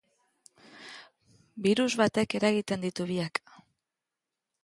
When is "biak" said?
3.13-3.41